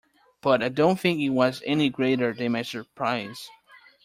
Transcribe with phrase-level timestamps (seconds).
[0.41, 3.51] But I don't think it was any greater than my surprise.